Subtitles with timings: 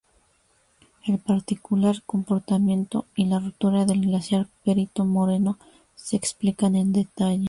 [1.05, 5.59] El particular comportamiento y la ruptura del Glaciar Perito Moreno
[5.95, 7.39] se explican en detalle.